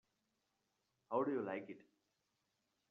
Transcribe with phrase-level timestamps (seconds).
[1.11, 1.83] How do you like it?